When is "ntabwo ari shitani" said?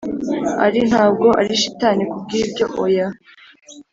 0.91-2.03